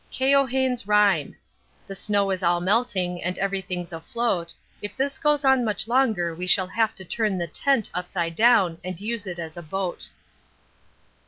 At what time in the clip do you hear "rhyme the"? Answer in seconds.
0.87-1.93